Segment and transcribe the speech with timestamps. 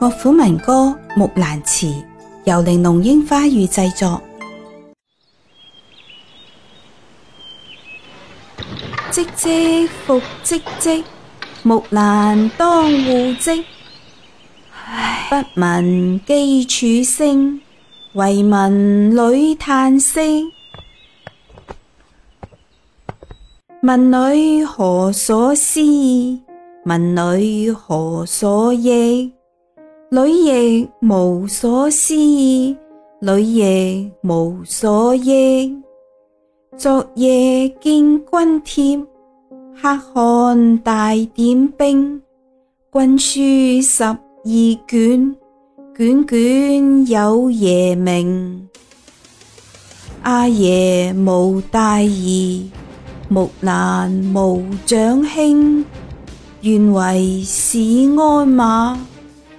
[0.00, 0.74] 乐府民歌
[1.14, 1.86] 《木兰辞》，
[2.44, 4.18] 由玲珑樱花语制作。
[9.12, 11.04] 唧唧复唧唧，
[11.62, 13.62] 木兰当户织。
[15.28, 17.60] 不闻机杼声，
[18.14, 20.50] 惟闻女叹息。
[23.82, 25.68] 问女何所思？
[26.86, 29.30] 问女何所忆？
[30.12, 35.72] 女亦无所思，女亦无所忆。
[36.76, 37.80] 昨夜见
[38.26, 39.00] 军帖，
[39.80, 42.20] 汗大点兵。
[42.92, 44.16] 军书十二
[44.88, 45.36] 卷，
[45.96, 48.66] 卷卷有爷名。
[50.22, 52.70] 阿爷无大儿，
[53.28, 55.84] 木兰无长兄，
[56.62, 57.78] 愿为市
[58.18, 59.00] 鞍马。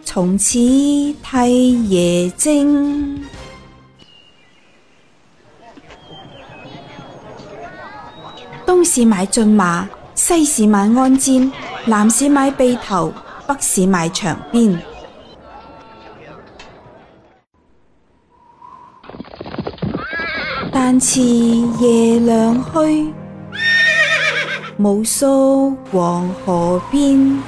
[0.04, 3.24] 从此替爷征，
[8.66, 11.50] 东市买骏马，西市买鞍鞯，
[11.86, 13.14] 南市买辔头，
[13.48, 14.80] 北市买长鞭。
[20.74, 23.14] 但辞爷娘去，
[24.78, 27.42] 暮宿黄河边。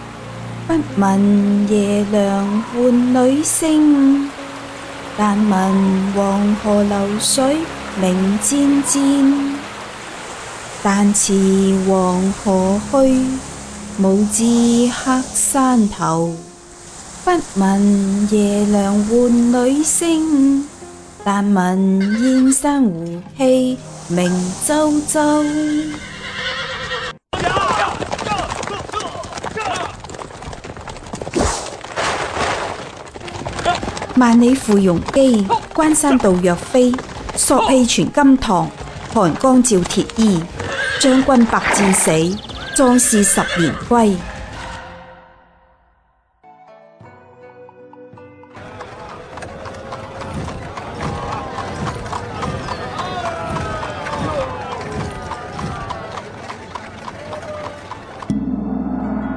[0.65, 4.29] 不闻爷娘唤女声，
[5.17, 7.57] 但闻黄河流水
[8.01, 9.03] 鸣溅溅。
[10.81, 11.33] 但辞
[11.87, 13.21] 黄河去，
[14.01, 14.43] 暮至
[14.89, 16.33] 黑山头。
[17.25, 20.65] 不闻爷娘唤女声，
[21.25, 21.89] 但闻
[22.21, 23.77] 燕山胡骑
[24.07, 24.31] 鸣
[24.65, 25.93] 啾啾。
[34.17, 36.91] 万里赴戎机，关山度若飞。
[37.35, 38.67] 朔气传金柝，
[39.11, 40.39] 寒光照铁衣。
[40.99, 42.11] 将军百战死，
[42.75, 44.15] 壮士十年归。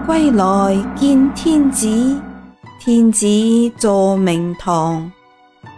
[0.06, 2.20] 归来见天子。
[2.88, 3.26] 天子
[3.78, 5.10] 坐明堂，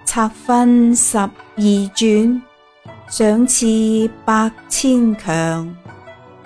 [0.05, 1.31] 策勋十二
[1.97, 2.43] 转，
[3.09, 3.67] 赏赐
[4.27, 5.75] 百千强。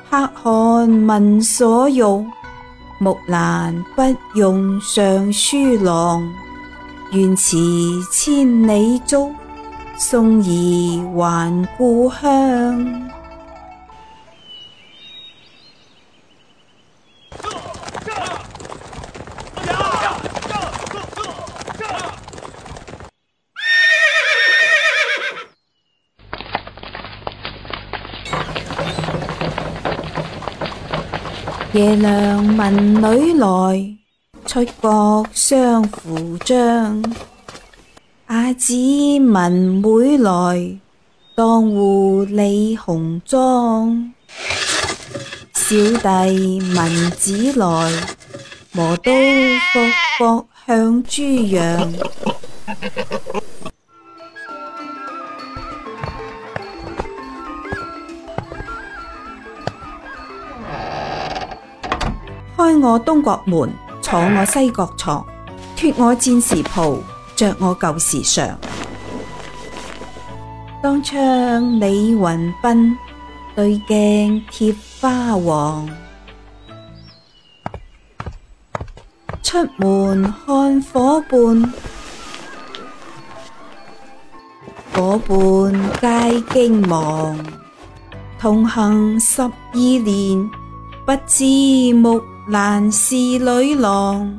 [0.08, 2.00] 黑汗问所欲，
[3.00, 6.32] 木兰不用尚书郎，
[7.10, 7.56] 愿驰
[8.12, 9.34] 千里足，
[9.98, 13.10] 送儿还故乡。
[31.74, 33.96] 夜娘闻女来，
[34.46, 37.02] 出国相扶将。
[38.26, 38.74] 阿姊
[39.18, 39.50] 闻
[39.80, 40.78] 妹来，
[41.34, 44.12] 当户理红妆。
[45.54, 47.92] 小弟闻子来，
[48.72, 49.10] 磨刀
[49.72, 51.90] 霍霍向猪羊。
[62.64, 63.68] 开我东阁门，
[64.00, 65.26] 坐我西阁床，
[65.76, 66.96] 脱我战时袍，
[67.34, 68.54] 着我旧时裳。
[70.80, 71.18] 当窗
[71.80, 72.98] 李云斌
[73.56, 75.88] 对镜贴花黄。
[79.42, 81.72] 出门看伙伴，
[84.94, 87.36] 伙伴皆惊忙。
[88.38, 90.48] 同行十二年，
[91.04, 91.44] 不知
[91.94, 92.31] 木。
[92.52, 94.30] 男是女郎，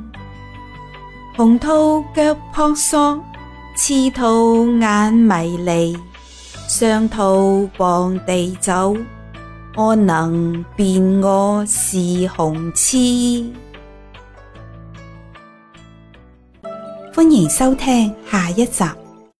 [1.36, 3.20] 红兔脚扑朔，
[3.76, 5.98] 赤兔眼迷离，
[6.68, 8.94] 双兔傍地走，
[9.76, 11.98] 我能辨我是
[12.36, 12.96] 雄雌。
[17.12, 18.84] 欢迎收听下一集。